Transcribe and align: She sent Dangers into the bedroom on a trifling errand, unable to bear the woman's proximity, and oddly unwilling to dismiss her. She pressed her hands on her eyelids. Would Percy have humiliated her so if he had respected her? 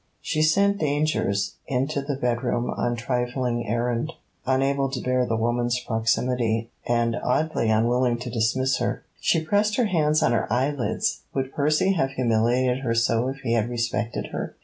She 0.19 0.41
sent 0.41 0.79
Dangers 0.79 1.57
into 1.67 2.01
the 2.01 2.15
bedroom 2.15 2.71
on 2.71 2.93
a 2.93 2.95
trifling 2.95 3.67
errand, 3.67 4.11
unable 4.47 4.89
to 4.89 4.99
bear 4.99 5.27
the 5.27 5.35
woman's 5.35 5.79
proximity, 5.79 6.71
and 6.87 7.17
oddly 7.23 7.69
unwilling 7.69 8.17
to 8.21 8.31
dismiss 8.31 8.77
her. 8.79 9.03
She 9.19 9.45
pressed 9.45 9.75
her 9.75 9.85
hands 9.85 10.23
on 10.23 10.31
her 10.31 10.51
eyelids. 10.51 11.21
Would 11.35 11.53
Percy 11.53 11.91
have 11.91 12.13
humiliated 12.13 12.79
her 12.79 12.95
so 12.95 13.27
if 13.27 13.41
he 13.41 13.53
had 13.53 13.69
respected 13.69 14.29
her? 14.31 14.55